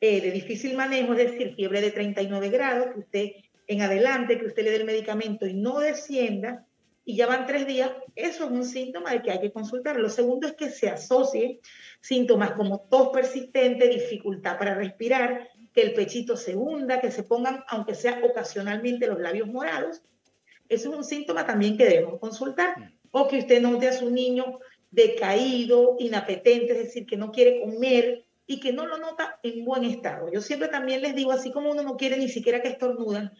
eh, 0.00 0.20
de 0.20 0.30
difícil 0.30 0.76
manejo, 0.76 1.14
es 1.14 1.32
decir, 1.32 1.54
fiebre 1.56 1.80
de 1.80 1.90
39 1.90 2.50
grados, 2.50 2.94
que 2.94 3.00
usted 3.00 3.30
en 3.66 3.82
adelante, 3.82 4.38
que 4.38 4.46
usted 4.46 4.64
le 4.64 4.70
dé 4.70 4.76
el 4.76 4.84
medicamento 4.84 5.46
y 5.46 5.54
no 5.54 5.80
descienda, 5.80 6.64
y 7.08 7.16
ya 7.16 7.26
van 7.26 7.46
tres 7.46 7.66
días, 7.66 7.90
eso 8.14 8.44
es 8.44 8.50
un 8.50 8.66
síntoma 8.66 9.12
de 9.12 9.22
que 9.22 9.30
hay 9.30 9.40
que 9.40 9.50
consultar. 9.50 9.98
Lo 9.98 10.10
segundo 10.10 10.46
es 10.46 10.52
que 10.52 10.68
se 10.68 10.90
asocie 10.90 11.58
síntomas 12.02 12.50
como 12.50 12.80
tos 12.80 13.08
persistente, 13.14 13.88
dificultad 13.88 14.58
para 14.58 14.74
respirar, 14.74 15.48
que 15.72 15.80
el 15.80 15.94
pechito 15.94 16.36
se 16.36 16.54
hunda, 16.54 17.00
que 17.00 17.10
se 17.10 17.22
pongan, 17.22 17.64
aunque 17.68 17.94
sea 17.94 18.20
ocasionalmente, 18.22 19.06
los 19.06 19.20
labios 19.20 19.48
morados. 19.48 20.02
Eso 20.68 20.90
es 20.90 20.96
un 20.98 21.02
síntoma 21.02 21.46
también 21.46 21.78
que 21.78 21.86
debemos 21.86 22.20
consultar. 22.20 22.78
Mm. 22.78 22.92
O 23.12 23.26
que 23.26 23.38
usted 23.38 23.62
note 23.62 23.88
a 23.88 23.94
su 23.94 24.10
niño 24.10 24.58
decaído, 24.90 25.96
inapetente, 25.98 26.72
es 26.72 26.78
decir, 26.78 27.06
que 27.06 27.16
no 27.16 27.32
quiere 27.32 27.62
comer 27.62 28.26
y 28.46 28.60
que 28.60 28.74
no 28.74 28.86
lo 28.86 28.98
nota 28.98 29.40
en 29.42 29.64
buen 29.64 29.84
estado. 29.84 30.30
Yo 30.30 30.42
siempre 30.42 30.68
también 30.68 31.00
les 31.00 31.14
digo, 31.14 31.32
así 31.32 31.52
como 31.52 31.70
uno 31.70 31.82
no 31.82 31.96
quiere 31.96 32.18
ni 32.18 32.28
siquiera 32.28 32.60
que 32.60 32.68
estornudan, 32.68 33.32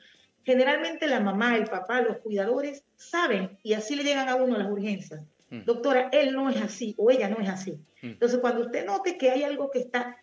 generalmente 0.45 1.07
la 1.07 1.21
mamá, 1.21 1.57
el 1.57 1.65
papá, 1.65 2.01
los 2.01 2.19
cuidadores 2.19 2.85
saben 2.97 3.59
y 3.63 3.75
así 3.75 3.97
le 3.97 4.05
llegan 4.05 4.29
a 4.29 4.37
uno 4.37 4.57
las 4.57 4.71
urgencias. 4.71 5.21
Mm. 5.51 5.65
Doctora, 5.65 6.09
él 6.13 6.35
no 6.35 6.51
es 6.51 6.61
así 6.61 6.95
o 6.99 7.11
ella 7.11 7.29
no 7.29 7.39
es 7.41 7.49
así. 7.49 7.73
Mm. 8.03 8.07
Entonces, 8.09 8.39
cuando 8.41 8.63
usted 8.63 8.87
note 8.87 9.17
que 9.19 9.31
hay 9.31 9.43
algo 9.43 9.71
que 9.71 9.81
está 9.81 10.17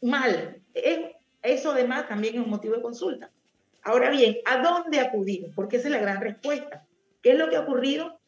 mal, 0.00 0.60
eso 1.42 1.72
además 1.72 2.08
también 2.08 2.34
es 2.34 2.40
un 2.40 2.50
motivo 2.50 2.74
de 2.74 2.82
consulta. 2.82 3.30
Ahora 3.82 4.10
bien, 4.10 4.38
¿a 4.44 4.62
dónde 4.62 5.00
acudir? 5.00 5.50
Porque 5.54 5.76
esa 5.76 5.88
es 5.88 5.92
la 5.92 6.00
gran 6.00 6.20
respuesta. 6.20 6.86
¿Qué 7.20 7.32
es 7.32 7.38
lo 7.38 7.48
que 7.48 7.56
ha 7.56 7.60
ocurrido, 7.60 8.18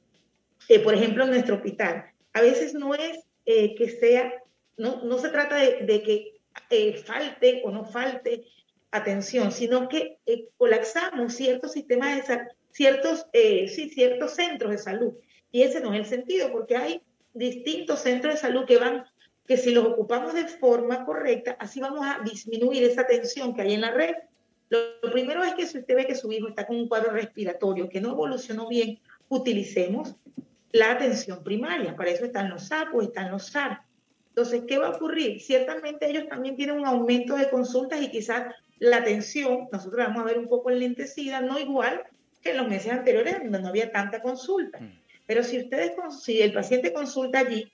eh, 0.69 0.81
por 0.81 0.95
ejemplo, 0.95 1.25
en 1.25 1.31
nuestro 1.31 1.57
hospital? 1.57 2.07
A 2.33 2.41
veces 2.41 2.75
no 2.75 2.95
es 2.95 3.19
eh, 3.47 3.75
que 3.77 3.89
sea, 3.89 4.33
no, 4.77 5.05
no 5.05 5.19
se 5.19 5.29
trata 5.29 5.57
de, 5.57 6.03
que 6.03 6.41
eh, 6.71 6.97
falte 6.97 7.63
o 7.65 7.71
no 7.71 7.85
falte 7.85 8.45
atención, 8.95 9.51
sino 9.51 9.89
que 9.89 10.19
eh, 10.25 10.49
colapsamos 10.57 11.35
ciertos 11.35 11.73
sistemas 11.73 12.17
de 12.17 12.23
salud, 12.23 12.47
ciertos, 12.71 13.27
eh, 13.33 13.69
sí, 13.69 13.91
ciertos 13.91 14.35
centros 14.35 14.71
de 14.71 14.79
salud. 14.79 15.15
Y 15.51 15.63
ese 15.63 15.81
no 15.81 15.93
es 15.93 16.01
el 16.01 16.07
sentido, 16.07 16.53
porque 16.53 16.77
hay 16.77 17.03
distintos 17.33 18.01
centros 18.01 18.35
de 18.35 18.41
salud 18.41 18.65
que 18.65 18.79
van, 18.79 19.05
que 19.47 19.57
si 19.57 19.73
los 19.73 19.85
ocupamos 19.85 20.35
de 20.35 20.47
forma 20.47 21.05
correcta, 21.05 21.57
así 21.59 21.81
vamos 21.81 22.07
a 22.07 22.21
disminuir 22.25 22.85
esa 22.85 23.07
tensión 23.07 23.55
que 23.55 23.63
hay 23.63 23.75
en 23.75 23.81
la 23.81 23.91
red. 23.91 24.15
Lo, 24.69 24.79
lo 25.03 25.11
primero 25.11 25.43
es 25.43 25.55
que 25.55 25.67
si 25.67 25.79
usted 25.79 25.97
ve 25.97 26.07
que 26.07 26.15
su 26.15 26.31
hijo 26.33 26.49
está 26.49 26.67
con 26.67 26.77
un 26.77 26.89
cuadro 26.89 27.11
respiratorio 27.11 27.89
que 27.89 28.01
no 28.01 28.13
evolucionó 28.13 28.69
bien, 28.69 29.01
utilicemos 29.29 30.15
la 30.73 30.93
atención 30.93 31.43
primaria. 31.43 31.97
Para 31.97 32.11
eso 32.11 32.25
están 32.25 32.49
los 32.49 32.69
SAPOS, 32.69 33.05
están 33.05 33.31
los 33.31 33.47
SAR. 33.47 33.83
Entonces, 34.29 34.63
¿qué 34.67 34.79
va 34.79 34.89
a 34.89 34.91
ocurrir? 34.91 35.41
Ciertamente 35.41 36.11
ellos 36.11 36.29
también 36.29 36.57
tienen 36.57 36.77
un 36.79 36.87
aumento 36.87 37.37
de 37.37 37.49
consultas 37.49 38.03
y 38.03 38.11
quizás 38.11 38.53
la 38.85 38.99
atención, 38.99 39.69
nosotros 39.73 40.07
vamos 40.07 40.23
a 40.23 40.27
ver 40.27 40.39
un 40.39 40.49
poco 40.49 40.71
enlentecida, 40.71 41.41
no 41.41 41.59
igual 41.59 42.03
que 42.43 42.51
en 42.51 42.59
los 42.59 42.69
meses 42.69 42.93
anteriores 42.93 43.39
donde 43.39 43.59
no 43.59 43.69
había 43.69 43.91
tanta 43.91 44.21
consulta. 44.21 44.79
Mm. 44.79 45.01
Pero 45.27 45.43
si 45.43 45.59
ustedes, 45.59 45.93
si 46.23 46.43
el 46.43 46.53
paciente 46.53 46.93
consulta 46.93 47.39
allí 47.39 47.73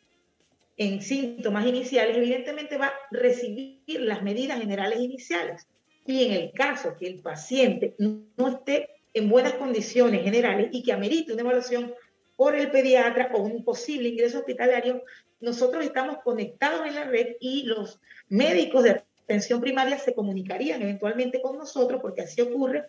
en 0.77 1.03
síntomas 1.03 1.67
iniciales, 1.67 2.17
evidentemente 2.17 2.79
va 2.79 2.87
a 2.87 2.93
recibir 3.11 4.01
las 4.01 4.23
medidas 4.23 4.61
generales 4.61 5.01
iniciales. 5.01 5.67
Y 6.07 6.27
en 6.27 6.33
el 6.33 6.53
caso 6.53 6.95
que 6.97 7.09
el 7.09 7.21
paciente 7.21 7.97
no 7.99 8.49
esté 8.49 8.89
en 9.13 9.29
buenas 9.29 9.55
condiciones 9.55 10.23
generales 10.23 10.69
y 10.73 10.85
que 10.85 10.93
amerite 10.93 11.33
una 11.33 11.43
evaluación 11.43 11.93
por 12.37 12.55
el 12.55 12.71
pediatra 12.71 13.31
o 13.35 13.43
un 13.43 13.65
posible 13.65 14.09
ingreso 14.09 14.39
hospitalario, 14.39 15.03
nosotros 15.41 15.85
estamos 15.85 16.19
conectados 16.23 16.87
en 16.87 16.95
la 16.95 17.05
red 17.05 17.35
y 17.41 17.65
los 17.65 18.01
médicos 18.29 18.85
de 18.85 19.03
atención 19.25 19.61
primaria 19.61 19.99
se 19.99 20.15
comunicarían 20.15 20.83
eventualmente 20.83 21.41
con 21.41 21.57
nosotros, 21.57 22.01
porque 22.01 22.23
así 22.23 22.41
ocurre, 22.41 22.87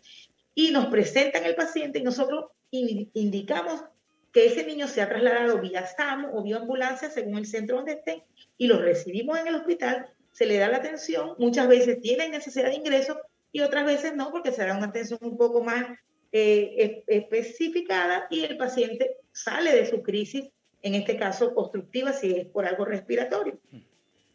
y 0.54 0.72
nos 0.72 0.88
presentan 0.88 1.46
el 1.46 1.56
paciente 1.56 2.00
y 2.00 2.04
nosotros 2.04 2.46
indicamos 2.72 3.84
que 4.32 4.46
ese 4.46 4.66
niño 4.66 4.88
se 4.88 5.02
ha 5.02 5.10
trasladado 5.10 5.60
vía 5.60 5.86
SAMO 5.86 6.30
o 6.34 6.44
vía 6.44 6.58
ambulancia 6.58 7.10
según 7.10 7.38
el 7.38 7.46
centro 7.46 7.78
donde 7.78 7.94
esté 7.94 8.24
y 8.58 8.68
lo 8.68 8.80
recibimos 8.80 9.40
en 9.40 9.48
el 9.48 9.56
hospital, 9.56 10.10
se 10.32 10.46
le 10.46 10.58
da 10.58 10.70
la 10.70 10.78
atención, 10.78 11.36
muchas 11.38 11.68
veces 11.68 12.00
tiene 12.00 12.30
necesidad 12.30 12.68
de 12.68 12.76
ingreso 12.76 13.20
y 13.52 13.62
otras 13.62 13.86
veces 13.86 14.16
no, 14.16 14.32
porque 14.32 14.52
se 14.52 14.66
da 14.66 14.78
una 14.78 14.88
atención 14.88 15.20
un 15.22 15.38
poco 15.38 15.62
más 15.62 15.86
eh, 16.32 17.04
especificada 17.08 18.28
y 18.30 18.46
el 18.46 18.56
paciente 18.58 19.18
sale 19.34 19.76
de 19.76 19.86
su 19.86 20.02
crisis, 20.02 20.50
en 20.82 20.96
este 20.96 21.18
caso 21.18 21.52
obstructiva, 21.56 22.14
si 22.14 22.32
es 22.32 22.46
por 22.48 22.66
algo 22.66 22.86
respiratorio. 22.86 23.60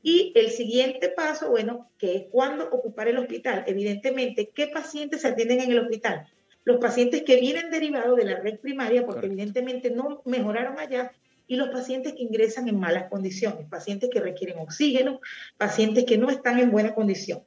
Y 0.02 0.32
el 0.36 0.50
siguiente 0.50 1.08
paso, 1.08 1.50
bueno, 1.50 1.90
que 1.98 2.16
es 2.16 2.24
cuando 2.30 2.68
ocupar 2.70 3.08
el 3.08 3.18
hospital. 3.18 3.64
Evidentemente, 3.66 4.50
¿qué 4.54 4.68
pacientes 4.68 5.22
se 5.22 5.28
atienden 5.28 5.60
en 5.60 5.72
el 5.72 5.80
hospital? 5.80 6.26
Los 6.64 6.78
pacientes 6.78 7.22
que 7.22 7.40
vienen 7.40 7.70
derivados 7.70 8.16
de 8.16 8.24
la 8.24 8.40
red 8.40 8.58
primaria, 8.58 9.04
porque 9.04 9.26
evidentemente 9.26 9.90
no 9.90 10.22
mejoraron 10.24 10.78
allá, 10.78 11.12
y 11.48 11.56
los 11.56 11.68
pacientes 11.68 12.14
que 12.14 12.22
ingresan 12.22 12.68
en 12.68 12.78
malas 12.78 13.08
condiciones, 13.08 13.68
pacientes 13.68 14.10
que 14.10 14.20
requieren 14.20 14.58
oxígeno, 14.58 15.20
pacientes 15.56 16.04
que 16.04 16.18
no 16.18 16.30
están 16.30 16.58
en 16.58 16.70
buena 16.70 16.94
condición. 16.94 17.42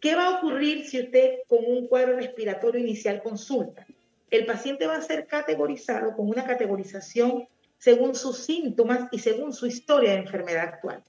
¿Qué 0.00 0.14
va 0.14 0.28
a 0.28 0.38
ocurrir 0.38 0.86
si 0.86 1.00
usted 1.00 1.38
con 1.46 1.64
un 1.64 1.88
cuadro 1.88 2.16
respiratorio 2.16 2.80
inicial 2.80 3.22
consulta? 3.22 3.86
El 4.30 4.44
paciente 4.44 4.86
va 4.86 4.96
a 4.96 5.02
ser 5.02 5.26
categorizado 5.26 6.14
con 6.14 6.28
una 6.28 6.44
categorización 6.44 7.48
según 7.78 8.14
sus 8.14 8.38
síntomas 8.38 9.08
y 9.10 9.18
según 9.18 9.52
su 9.52 9.66
historia 9.66 10.12
de 10.12 10.18
enfermedad 10.18 10.64
actual. 10.64 11.02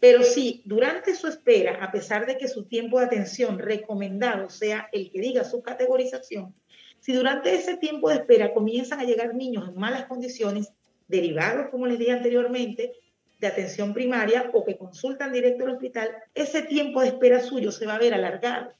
Pero 0.00 0.22
si 0.22 0.62
durante 0.64 1.14
su 1.14 1.28
espera, 1.28 1.82
a 1.82 1.90
pesar 1.90 2.26
de 2.26 2.36
que 2.36 2.48
su 2.48 2.64
tiempo 2.64 2.98
de 2.98 3.06
atención 3.06 3.58
recomendado 3.58 4.50
sea 4.50 4.88
el 4.92 5.10
que 5.10 5.20
diga 5.20 5.44
su 5.44 5.62
categorización, 5.62 6.54
si 7.00 7.12
durante 7.12 7.54
ese 7.54 7.76
tiempo 7.76 8.08
de 8.08 8.16
espera 8.16 8.54
comienzan 8.54 9.00
a 9.00 9.04
llegar 9.04 9.34
niños 9.34 9.68
en 9.68 9.76
malas 9.76 10.06
condiciones, 10.06 10.72
derivados, 11.08 11.68
como 11.70 11.86
les 11.86 11.98
dije 11.98 12.12
anteriormente, 12.12 12.92
de 13.40 13.46
atención 13.46 13.92
primaria 13.92 14.50
o 14.52 14.64
que 14.64 14.76
consultan 14.76 15.32
directo 15.32 15.64
al 15.64 15.72
hospital, 15.72 16.10
ese 16.34 16.62
tiempo 16.62 17.00
de 17.00 17.08
espera 17.08 17.40
suyo 17.40 17.72
se 17.72 17.86
va 17.86 17.96
a 17.96 17.98
ver 17.98 18.14
alargado. 18.14 18.72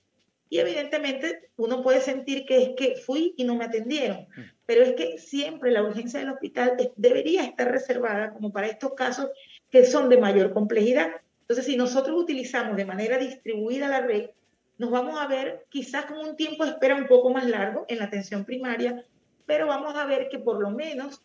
Y 0.48 0.58
evidentemente 0.58 1.50
uno 1.56 1.82
puede 1.82 2.00
sentir 2.00 2.46
que 2.46 2.62
es 2.62 2.68
que 2.76 2.96
fui 2.96 3.34
y 3.36 3.44
no 3.44 3.56
me 3.56 3.64
atendieron, 3.64 4.28
mm. 4.36 4.40
pero 4.66 4.84
es 4.84 4.92
que 4.92 5.18
siempre 5.18 5.70
la 5.70 5.82
urgencia 5.82 6.20
del 6.20 6.30
hospital 6.30 6.76
debería 6.96 7.44
estar 7.44 7.70
reservada 7.70 8.32
como 8.32 8.52
para 8.52 8.68
estos 8.68 8.94
casos 8.94 9.30
que 9.74 9.84
son 9.84 10.08
de 10.08 10.18
mayor 10.18 10.52
complejidad. 10.52 11.10
Entonces, 11.40 11.66
si 11.66 11.76
nosotros 11.76 12.16
utilizamos 12.16 12.76
de 12.76 12.84
manera 12.84 13.18
distribuida 13.18 13.88
la 13.88 14.02
red, 14.02 14.30
nos 14.78 14.92
vamos 14.92 15.18
a 15.18 15.26
ver 15.26 15.66
quizás 15.68 16.04
con 16.04 16.18
un 16.18 16.36
tiempo 16.36 16.64
de 16.64 16.70
espera 16.70 16.94
un 16.94 17.08
poco 17.08 17.30
más 17.30 17.44
largo 17.44 17.84
en 17.88 17.98
la 17.98 18.04
atención 18.04 18.44
primaria, 18.44 19.04
pero 19.46 19.66
vamos 19.66 19.96
a 19.96 20.06
ver 20.06 20.28
que 20.28 20.38
por 20.38 20.60
lo 20.60 20.70
menos 20.70 21.22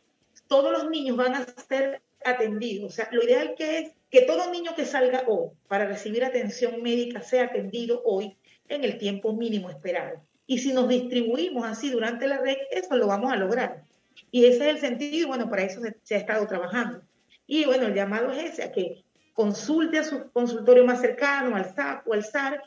todos 0.47 0.71
los 0.71 0.89
niños 0.89 1.15
van 1.15 1.35
a 1.35 1.45
ser 1.45 2.01
atendidos. 2.25 2.91
O 2.91 2.95
sea, 2.95 3.07
lo 3.11 3.23
ideal 3.23 3.53
que 3.55 3.77
es 3.77 3.91
que 4.09 4.23
todo 4.23 4.51
niño 4.51 4.73
que 4.75 4.85
salga 4.85 5.25
hoy 5.27 5.51
para 5.67 5.85
recibir 5.85 6.25
atención 6.25 6.81
médica 6.81 7.21
sea 7.21 7.43
atendido 7.43 8.01
hoy 8.03 8.35
en 8.67 8.83
el 8.83 8.97
tiempo 8.97 9.31
mínimo 9.31 9.69
esperado. 9.69 10.23
Y 10.47 10.57
si 10.57 10.73
nos 10.73 10.89
distribuimos 10.89 11.67
así 11.67 11.91
durante 11.91 12.25
la 12.25 12.39
red, 12.39 12.57
eso 12.71 12.97
lo 12.97 13.05
vamos 13.05 13.31
a 13.31 13.35
lograr. 13.35 13.83
Y 14.31 14.45
ese 14.45 14.67
es 14.67 14.75
el 14.75 14.79
sentido, 14.79 15.15
y 15.15 15.25
bueno, 15.25 15.51
para 15.51 15.61
eso 15.61 15.81
se, 15.81 15.95
se 16.01 16.15
ha 16.15 16.17
estado 16.17 16.47
trabajando. 16.47 17.03
Y 17.51 17.65
bueno, 17.65 17.87
el 17.87 17.95
llamado 17.95 18.31
es 18.31 18.53
ese, 18.53 18.63
a 18.63 18.71
que 18.71 19.03
consulte 19.33 19.97
a 19.97 20.03
su 20.03 20.31
consultorio 20.31 20.85
más 20.85 21.01
cercano, 21.01 21.55
al 21.55 21.73
SAP 21.73 22.07
o 22.07 22.13
al 22.13 22.23
SAR, 22.23 22.61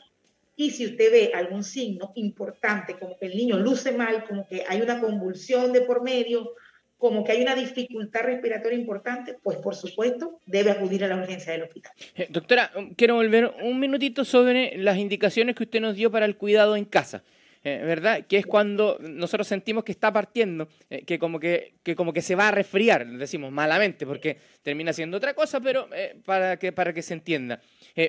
y 0.57 0.71
si 0.71 0.85
usted 0.85 1.09
ve 1.09 1.31
algún 1.33 1.63
signo 1.63 2.11
importante, 2.15 2.99
como 2.99 3.17
que 3.17 3.27
el 3.27 3.37
niño 3.37 3.57
luce 3.57 3.93
mal, 3.93 4.25
como 4.25 4.45
que 4.45 4.65
hay 4.67 4.81
una 4.81 4.99
convulsión 4.99 5.71
de 5.71 5.81
por 5.81 6.03
medio, 6.03 6.53
como 6.97 7.23
que 7.23 7.31
hay 7.31 7.41
una 7.41 7.55
dificultad 7.55 8.23
respiratoria 8.23 8.77
importante, 8.77 9.37
pues 9.41 9.57
por 9.57 9.73
supuesto 9.73 10.41
debe 10.45 10.71
acudir 10.71 11.05
a 11.05 11.07
la 11.07 11.15
urgencia 11.15 11.53
del 11.53 11.63
hospital. 11.63 11.93
Eh, 12.15 12.27
doctora, 12.29 12.69
quiero 12.97 13.15
volver 13.15 13.53
un 13.63 13.79
minutito 13.79 14.25
sobre 14.25 14.77
las 14.77 14.97
indicaciones 14.97 15.55
que 15.55 15.63
usted 15.63 15.79
nos 15.79 15.95
dio 15.95 16.11
para 16.11 16.25
el 16.25 16.35
cuidado 16.35 16.75
en 16.75 16.83
casa. 16.83 17.23
Eh, 17.65 17.81
¿verdad? 17.81 18.27
Que 18.27 18.39
es 18.39 18.45
cuando 18.45 18.97
nosotros 18.99 19.47
sentimos 19.47 19.85
que 19.85 19.93
está 19.93 20.11
partiendo, 20.11 20.67
eh, 20.89 21.05
que, 21.05 21.17
como 21.17 21.39
que, 21.39 21.75
que, 21.81 21.95
como 21.95 22.11
que 22.11 22.21
se 22.21 22.35
va 22.35 22.49
a 22.49 22.51
resfriar, 22.51 23.07
decimos 23.07 23.53
malamente, 23.53 24.05
porque 24.05 24.37
termina 24.61 24.91
siendo 24.91 25.15
otra 25.15 25.33
cosa, 25.33 25.61
pero 25.61 25.87
eh, 25.95 26.19
para, 26.25 26.59
que, 26.59 26.73
para 26.73 26.93
que 26.93 27.01
se 27.01 27.13
entienda. 27.13 27.61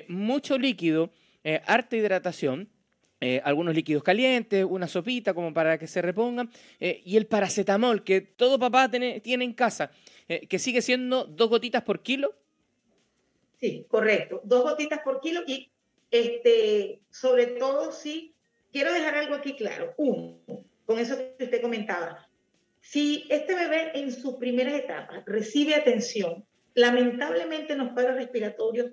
mucho 0.09 0.57
líquido, 0.57 1.11
harta 1.67 1.95
hidratación, 1.95 2.67
algunos 3.43 3.73
líquidos 3.73 4.03
calientes, 4.03 4.65
una 4.67 4.87
sopita 4.87 5.33
como 5.33 5.53
para 5.53 5.77
que 5.77 5.87
se 5.87 6.01
repongan, 6.01 6.49
y 6.79 7.15
el 7.17 7.27
paracetamol 7.27 8.03
que 8.03 8.21
todo 8.21 8.59
papá 8.59 8.89
tiene, 8.89 9.19
tiene 9.19 9.45
en 9.45 9.53
casa, 9.53 9.91
que 10.27 10.59
sigue 10.59 10.81
siendo 10.81 11.25
dos 11.25 11.49
gotitas 11.49 11.83
por 11.83 12.01
kilo. 12.01 12.33
Sí, 13.59 13.85
correcto, 13.87 14.41
dos 14.43 14.63
gotitas 14.63 14.99
por 15.03 15.21
kilo 15.21 15.41
y 15.47 15.71
este, 16.11 16.99
sobre 17.09 17.47
todo 17.47 17.91
si 17.91 18.34
quiero 18.75 18.91
dejar 18.91 19.15
algo 19.15 19.35
aquí 19.35 19.53
claro. 19.55 19.93
Uno, 19.95 20.37
con 20.85 20.99
eso 20.99 21.15
que 21.37 21.45
usted 21.45 21.61
comentaba, 21.61 22.27
si 22.81 23.25
este 23.29 23.55
bebé 23.55 23.91
en 23.93 24.11
sus 24.11 24.35
primeras 24.35 24.73
etapas 24.73 25.23
recibe 25.25 25.75
atención, 25.75 26.43
lamentablemente 26.73 27.71
en 27.71 27.79
los 27.79 27.93
cuadros 27.93 28.15
respiratorios, 28.15 28.91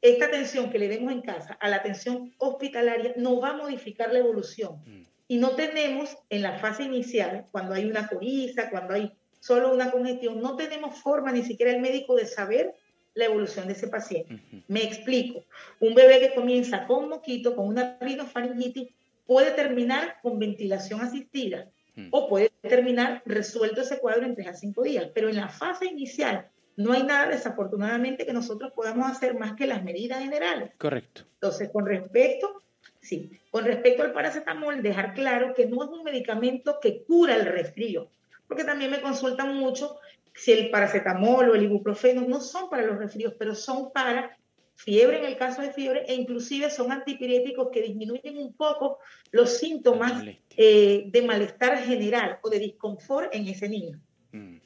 esta 0.00 0.24
atención 0.24 0.70
que 0.70 0.78
le 0.78 0.88
demos 0.88 1.12
en 1.12 1.20
casa 1.20 1.52
a 1.60 1.68
la 1.68 1.76
atención 1.76 2.32
hospitalaria 2.38 3.12
no 3.18 3.38
va 3.40 3.50
a 3.50 3.56
modificar 3.58 4.10
la 4.10 4.20
evolución. 4.20 4.80
Mm. 4.86 5.02
Y 5.28 5.36
no 5.36 5.50
tenemos 5.54 6.16
en 6.30 6.40
la 6.40 6.58
fase 6.58 6.84
inicial, 6.84 7.44
cuando 7.52 7.74
hay 7.74 7.84
una 7.84 8.08
coriza, 8.08 8.70
cuando 8.70 8.94
hay 8.94 9.12
solo 9.38 9.74
una 9.74 9.90
congestión, 9.90 10.40
no 10.40 10.56
tenemos 10.56 10.98
forma 10.98 11.30
ni 11.30 11.42
siquiera 11.42 11.72
el 11.72 11.82
médico 11.82 12.14
de 12.14 12.24
saber 12.24 12.74
la 13.14 13.26
evolución 13.26 13.66
de 13.66 13.74
ese 13.74 13.88
paciente. 13.88 14.40
Me 14.68 14.82
explico. 14.82 15.44
Un 15.80 15.94
bebé 15.94 16.20
que 16.20 16.34
comienza 16.34 16.86
con 16.86 17.08
moquito, 17.08 17.54
con 17.54 17.68
una 17.68 17.96
rinofaringitis, 18.00 18.88
puede 19.26 19.52
terminar 19.52 20.16
con 20.22 20.38
ventilación 20.38 21.00
asistida 21.00 21.70
mm. 21.96 22.08
o 22.10 22.28
puede 22.28 22.50
terminar 22.60 23.22
resuelto 23.24 23.80
ese 23.80 23.98
cuadro 23.98 24.26
en 24.26 24.34
3 24.34 24.48
a 24.48 24.54
5 24.54 24.82
días. 24.82 25.10
Pero 25.14 25.28
en 25.28 25.36
la 25.36 25.48
fase 25.48 25.86
inicial 25.86 26.48
no 26.76 26.92
hay 26.92 27.04
nada 27.04 27.28
desafortunadamente 27.28 28.26
que 28.26 28.32
nosotros 28.32 28.72
podamos 28.72 29.10
hacer 29.10 29.38
más 29.38 29.54
que 29.54 29.66
las 29.66 29.84
medidas 29.84 30.20
generales. 30.20 30.72
Correcto. 30.78 31.22
Entonces, 31.34 31.70
con 31.72 31.86
respecto, 31.86 32.62
sí, 33.00 33.30
con 33.50 33.64
respecto 33.64 34.02
al 34.02 34.12
paracetamol, 34.12 34.82
dejar 34.82 35.14
claro 35.14 35.54
que 35.54 35.66
no 35.66 35.84
es 35.84 35.90
un 35.90 36.02
medicamento 36.02 36.78
que 36.80 37.04
cura 37.04 37.36
el 37.36 37.46
resfrío, 37.46 38.08
porque 38.48 38.64
también 38.64 38.90
me 38.90 39.00
consultan 39.00 39.54
mucho 39.56 39.98
si 40.34 40.52
el 40.52 40.70
paracetamol 40.70 41.48
o 41.48 41.54
el 41.54 41.62
ibuprofeno 41.62 42.22
no 42.22 42.40
son 42.40 42.68
para 42.68 42.84
los 42.84 42.98
resfríos, 42.98 43.34
pero 43.38 43.54
son 43.54 43.92
para 43.92 44.36
fiebre 44.76 45.18
en 45.18 45.24
el 45.24 45.36
caso 45.36 45.62
de 45.62 45.72
fiebre 45.72 46.04
e 46.08 46.14
inclusive 46.14 46.68
son 46.70 46.90
antipiréticos 46.90 47.68
que 47.70 47.82
disminuyen 47.82 48.38
un 48.38 48.52
poco 48.54 48.98
los 49.30 49.58
síntomas 49.58 50.24
eh, 50.56 51.04
de 51.06 51.22
malestar 51.22 51.78
general 51.78 52.38
o 52.42 52.50
de 52.50 52.58
disconfort 52.58 53.32
en 53.34 53.48
ese 53.48 53.68
niño. 53.68 54.00
Mm. 54.32 54.56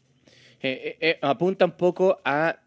Eh, 0.60 0.96
eh, 1.00 1.18
apunta 1.22 1.66
un 1.66 1.76
poco 1.76 2.20
a 2.24 2.58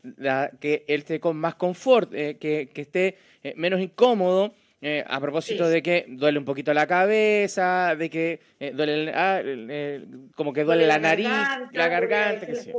que 0.61 0.85
él 0.87 0.99
esté 0.99 1.19
con 1.19 1.35
más 1.35 1.55
confort, 1.55 2.09
que, 2.11 2.69
que, 2.73 2.81
esté 2.81 3.17
menos 3.57 3.81
incómodo 3.81 4.53
eh, 4.81 5.05
a 5.07 5.19
propósito 5.19 5.69
de 5.69 5.83
que 5.83 6.05
duele 6.09 6.39
un 6.39 6.45
poquito 6.45 6.73
la 6.73 6.87
cabeza, 6.87 7.95
de 7.95 8.09
que 8.09 8.39
eh, 8.59 8.71
duele, 8.71 9.11
ah, 9.13 9.41
como 10.35 10.53
que 10.53 10.63
duele, 10.63 10.87
la, 10.87 10.97
nariz, 10.97 11.29
la 11.71 11.87
garganta, 11.87 12.47
que 12.47 12.55
sí. 12.55 12.71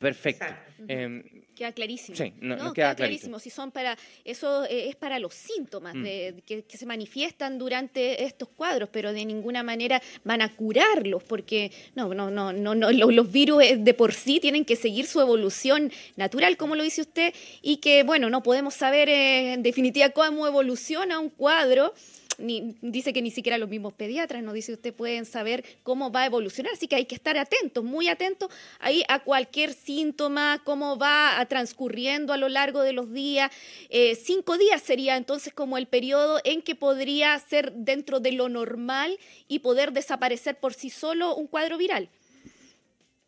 Perfecto. 0.00 0.46
Em, 0.88 1.22
queda 1.54 1.72
clarísimo. 1.72 2.16
Sí, 2.16 2.32
no, 2.40 2.72
queda, 2.72 2.94
clarísimo. 2.94 3.38
Si 3.38 3.50
son 3.50 3.70
para, 3.70 3.98
eso 4.24 4.64
eh, 4.64 4.88
es 4.88 4.96
para 4.96 5.18
los 5.18 5.34
síntomas 5.34 5.94
mm. 5.94 6.02
de, 6.02 6.42
que, 6.46 6.76
se 6.78 6.86
manifiestan 6.86 7.58
durante 7.58 8.24
estos 8.24 8.48
cuadros, 8.48 8.88
pero 8.90 9.12
de 9.12 9.26
ninguna 9.26 9.62
manera 9.62 10.00
van 10.24 10.40
a 10.40 10.56
curarlos, 10.56 11.22
porque 11.22 11.70
no, 11.94 12.14
no, 12.14 12.30
no, 12.30 12.50
no, 12.54 12.74
no 12.74 12.90
los, 12.90 13.30
virus 13.30 13.62
eh, 13.62 13.76
de 13.78 13.92
por 13.92 14.14
sí 14.14 14.40
tienen 14.40 14.64
que 14.64 14.74
seguir 14.74 15.06
su 15.06 15.20
evolución 15.20 15.92
natural, 16.16 16.56
como 16.56 16.76
lo 16.76 16.82
dice 16.82 17.02
usted, 17.02 17.34
y 17.60 17.76
que, 17.76 18.02
bueno, 18.02 18.30
no 18.30 18.42
podemos 18.42 18.72
saber 18.72 19.10
eh, 19.10 19.52
en 19.52 19.62
definitiva 19.62 20.08
cómo 20.08 20.46
evoluciona 20.46 21.18
un 21.18 21.28
cuadro 21.28 21.92
ni, 22.40 22.76
dice 22.80 23.12
que 23.12 23.22
ni 23.22 23.30
siquiera 23.30 23.58
los 23.58 23.68
mismos 23.68 23.92
pediatras 23.92 24.42
nos 24.42 24.54
dice 24.54 24.72
usted 24.72 24.94
pueden 24.94 25.24
saber 25.24 25.64
cómo 25.82 26.10
va 26.10 26.22
a 26.22 26.26
evolucionar, 26.26 26.72
así 26.72 26.88
que 26.88 26.96
hay 26.96 27.04
que 27.04 27.14
estar 27.14 27.38
atentos, 27.38 27.84
muy 27.84 28.08
atentos 28.08 28.50
ahí 28.78 29.04
a 29.08 29.20
cualquier 29.20 29.72
síntoma, 29.72 30.62
cómo 30.64 30.98
va 30.98 31.44
transcurriendo 31.48 32.32
a 32.32 32.36
lo 32.36 32.48
largo 32.48 32.82
de 32.82 32.92
los 32.92 33.12
días. 33.12 33.50
Eh, 33.88 34.14
cinco 34.16 34.58
días 34.58 34.82
sería 34.82 35.16
entonces 35.16 35.52
como 35.52 35.78
el 35.78 35.86
periodo 35.86 36.40
en 36.44 36.62
que 36.62 36.74
podría 36.74 37.38
ser 37.38 37.72
dentro 37.72 38.20
de 38.20 38.32
lo 38.32 38.48
normal 38.48 39.18
y 39.48 39.60
poder 39.60 39.92
desaparecer 39.92 40.56
por 40.56 40.74
sí 40.74 40.90
solo 40.90 41.34
un 41.34 41.46
cuadro 41.46 41.78
viral. 41.78 42.08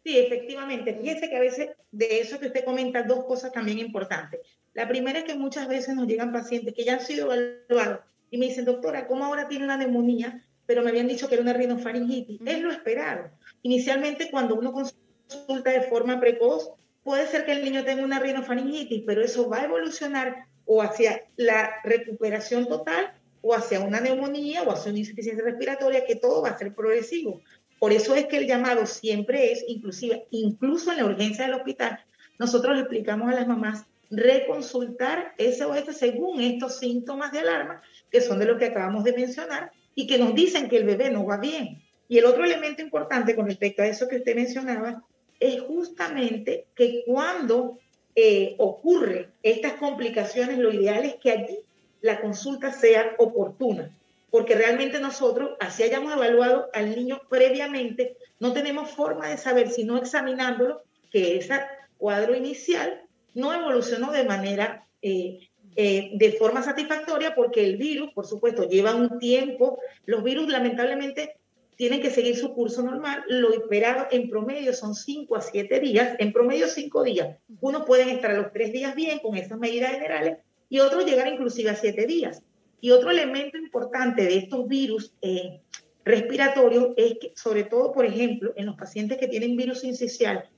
Sí, 0.05 0.19
efectivamente. 0.19 0.95
Fíjese 0.95 1.29
que 1.29 1.37
a 1.37 1.41
veces 1.41 1.71
de 1.93 2.21
eso 2.21 2.41
que 2.41 2.47
usted 2.47 2.65
comenta, 2.65 3.03
dos 3.05 3.25
cosas 3.25 3.53
también 3.53 3.79
importantes. 3.79 4.41
La 4.75 4.89
primera 4.89 5.21
es 5.21 5.25
que 5.25 5.35
muchas 5.35 5.69
veces 5.69 5.95
nos 5.95 6.09
llegan 6.09 6.33
pacientes 6.33 6.75
que 6.75 6.85
ya 6.85 6.95
han 6.95 7.01
sido 7.01 7.33
evaluados 7.33 8.01
y 8.33 8.39
me 8.39 8.47
dicen, 8.47 8.65
doctora, 8.65 9.07
¿cómo 9.07 9.27
ahora 9.27 9.47
tiene 9.47 9.67
una 9.67 9.77
neumonía? 9.77 10.43
Pero 10.65 10.83
me 10.83 10.89
habían 10.89 11.07
dicho 11.07 11.29
que 11.29 11.35
era 11.35 11.43
una 11.43 11.53
rinofaringitis. 11.53 12.41
Es 12.47 12.63
lo 12.63 12.73
esperado. 12.73 13.31
Inicialmente, 13.61 14.31
cuando 14.31 14.55
uno 14.55 14.73
consulta 14.73 15.71
de 15.71 15.83
forma 15.83 16.19
precoz, 16.19 16.71
puede 17.05 17.27
ser 17.27 17.45
que 17.45 17.53
el 17.53 17.63
niño 17.63 17.85
tenga 17.85 18.03
una 18.03 18.21
rinofaringitis, 18.21 19.03
pero 19.07 19.23
eso 19.23 19.51
va 19.51 19.59
a 19.59 19.65
evolucionar 19.65 20.47
o 20.65 20.81
hacia 20.81 21.25
la 21.37 21.75
recuperación 21.85 22.67
total 22.67 23.13
o 23.43 23.55
hacia 23.55 23.81
una 23.81 24.01
neumonía 24.01 24.63
o 24.63 24.71
hacia 24.71 24.91
una 24.91 25.01
insuficiencia 25.01 25.45
respiratoria, 25.45 26.07
que 26.07 26.17
todo 26.17 26.41
va 26.41 26.49
a 26.49 26.59
ser 26.59 26.75
progresivo. 26.75 27.43
Por 27.79 27.93
eso 27.93 28.15
es 28.15 28.29
que 28.29 28.39
el 28.39 28.47
llamado 28.47 28.87
siempre 28.87 29.53
es, 29.53 29.63
inclusive, 29.69 30.27
incluso 30.31 30.91
en 30.91 30.99
la 30.99 31.05
urgencia 31.05 31.45
del 31.45 31.55
hospital, 31.55 32.01
nosotros 32.39 32.79
explicamos 32.79 33.31
a 33.31 33.35
las 33.35 33.47
mamás 33.47 33.85
reconsultar 34.13 35.35
SOS 35.39 35.97
según 35.97 36.41
estos 36.43 36.79
síntomas 36.79 37.33
de 37.33 37.41
alarma, 37.41 37.83
que 38.11 38.21
son 38.21 38.39
de 38.39 38.45
los 38.45 38.59
que 38.59 38.67
acabamos 38.67 39.05
de 39.05 39.15
mencionar, 39.15 39.73
y 39.95 40.07
que 40.07 40.19
nos 40.19 40.35
dicen 40.35 40.69
que 40.69 40.77
el 40.77 40.85
bebé 40.85 41.11
no 41.11 41.25
va 41.25 41.39
bien. 41.39 41.83
Y 42.09 42.19
el 42.19 42.27
otro 42.27 42.45
elemento 42.45 42.83
importante 42.83 43.35
con 43.35 43.47
respecto 43.47 43.83
a 43.83 43.87
eso 43.87 44.07
que 44.09 44.17
usted 44.17 44.37
mencionaba 44.37 45.03
es 45.41 45.61
justamente 45.63 46.67
que 46.75 47.03
cuando 47.07 47.79
eh, 48.15 48.55
ocurren 48.59 49.33
estas 49.43 49.75
complicaciones, 49.75 50.59
lo 50.59 50.71
ideal 50.73 51.05
es 51.05 51.15
que 51.17 51.31
allí 51.31 51.59
la 52.03 52.21
consulta 52.21 52.71
sea 52.71 53.15
oportuna, 53.19 53.91
porque 54.31 54.55
realmente 54.55 55.01
nosotros, 55.01 55.53
así 55.59 55.85
hayamos 55.85 56.13
evaluado 56.13 56.69
al 56.75 56.95
niño 56.95 57.23
previamente, 57.31 58.17
no 58.41 58.53
tenemos 58.53 58.91
forma 58.91 59.29
de 59.29 59.39
saber, 59.39 59.71
si 59.71 59.85
no 59.85 59.97
examinándolo, 59.97 60.83
que 61.11 61.39
ese 61.39 61.61
cuadro 61.97 62.35
inicial 62.35 63.02
no 63.35 63.53
evolucionó 63.53 64.13
de 64.13 64.25
manera, 64.25 64.87
eh, 65.01 65.49
eh, 65.77 66.11
de 66.15 66.33
forma 66.33 66.63
satisfactoria, 66.63 67.35
porque 67.35 67.65
el 67.65 67.77
virus, 67.77 68.13
por 68.13 68.27
supuesto, 68.27 68.69
lleva 68.69 68.95
un 68.95 69.19
tiempo, 69.19 69.79
los 70.05 70.23
virus 70.23 70.49
lamentablemente 70.49 71.37
tienen 71.77 72.01
que 72.01 72.11
seguir 72.11 72.37
su 72.37 72.53
curso 72.55 72.83
normal. 72.83 73.25
Lo 73.29 73.53
esperado 73.53 74.07
en 74.11 74.29
promedio 74.29 74.73
son 74.75 74.95
5 74.95 75.35
a 75.37 75.41
7 75.41 75.81
días, 75.81 76.15
en 76.19 76.33
promedio 76.33 76.69
5 76.69 77.03
días. 77.03 77.39
Unos 77.61 77.85
pueden 77.85 78.11
estar 78.11 78.31
a 78.31 78.41
los 78.41 78.53
3 78.53 78.73
días 78.73 78.95
bien 78.95 79.19
con 79.19 79.37
esas 79.37 79.59
medidas 79.59 79.93
generales 79.93 80.39
y 80.69 80.81
otros 80.81 81.05
llegar 81.05 81.29
inclusive 81.29 81.71
a 81.71 81.77
7 81.77 82.07
días. 82.07 82.43
Y 82.81 82.91
otro 82.91 83.11
elemento 83.11 83.57
importante 83.57 84.25
de 84.25 84.37
estos 84.37 84.67
virus 84.69 85.15
eh, 85.23 85.61
respiratorios 86.05 86.91
es 86.97 87.15
que, 87.21 87.33
sobre 87.37 87.65
todo, 87.65 87.93
por 87.93 88.05
ejemplo, 88.05 88.53
en 88.57 88.67
los 88.67 88.77
pacientes 88.77 89.19
que 89.19 89.29
tienen 89.29 89.57
virus 89.57 89.85
incisional, 89.85 90.49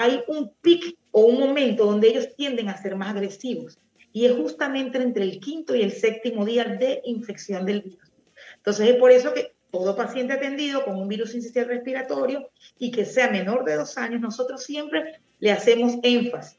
hay 0.00 0.24
un 0.28 0.50
pic 0.62 0.96
o 1.10 1.26
un 1.26 1.38
momento 1.38 1.84
donde 1.84 2.08
ellos 2.08 2.34
tienden 2.34 2.70
a 2.70 2.80
ser 2.80 2.96
más 2.96 3.10
agresivos. 3.10 3.78
Y 4.14 4.24
es 4.24 4.32
justamente 4.32 4.96
entre 4.96 5.24
el 5.24 5.40
quinto 5.40 5.76
y 5.76 5.82
el 5.82 5.92
séptimo 5.92 6.46
día 6.46 6.64
de 6.64 7.02
infección 7.04 7.66
del 7.66 7.82
virus. 7.82 8.10
Entonces 8.56 8.88
es 8.88 8.96
por 8.96 9.10
eso 9.10 9.34
que 9.34 9.52
todo 9.70 9.94
paciente 9.94 10.32
atendido 10.32 10.86
con 10.86 10.96
un 10.96 11.06
virus 11.06 11.34
incisional 11.34 11.68
respiratorio 11.68 12.48
y 12.78 12.90
que 12.90 13.04
sea 13.04 13.30
menor 13.30 13.62
de 13.66 13.76
dos 13.76 13.98
años, 13.98 14.22
nosotros 14.22 14.64
siempre 14.64 15.20
le 15.38 15.52
hacemos 15.52 15.96
énfasis. 16.02 16.58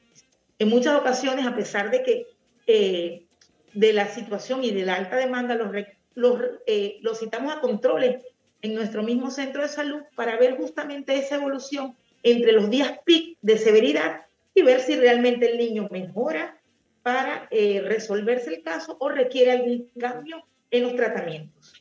En 0.60 0.70
muchas 0.70 1.00
ocasiones, 1.00 1.48
a 1.48 1.56
pesar 1.56 1.90
de 1.90 2.04
que 2.04 2.28
eh, 2.68 3.26
de 3.74 3.94
la 3.94 4.08
situación 4.08 4.64
y 4.64 4.70
de 4.70 4.86
la 4.86 4.96
alta 4.96 5.16
demanda, 5.16 5.56
los, 5.56 5.72
los, 6.14 6.40
eh, 6.68 7.00
los 7.02 7.20
citamos 7.20 7.52
a 7.56 7.60
controles 7.60 8.24
en 8.62 8.76
nuestro 8.76 9.02
mismo 9.02 9.32
centro 9.32 9.64
de 9.64 9.68
salud 9.68 10.02
para 10.16 10.38
ver 10.38 10.58
justamente 10.58 11.18
esa 11.18 11.38
evolución 11.38 11.96
entre 12.24 12.52
los 12.52 12.70
días 12.70 13.00
PIC 13.06 13.38
de 13.42 13.58
severidad 13.58 14.26
y 14.54 14.62
ver 14.64 14.82
si 14.82 14.96
realmente 14.96 15.52
el 15.52 15.58
niño 15.58 15.88
mejora 15.92 16.58
para 17.04 17.48
eh, 17.52 17.82
resolverse 17.82 18.54
el 18.54 18.64
caso 18.64 18.98
o 19.00 19.10
requiere 19.10 19.52
algún 19.52 19.90
cambio 19.98 20.46
en 20.70 20.84
los 20.84 20.96
tratamientos. 20.96 21.74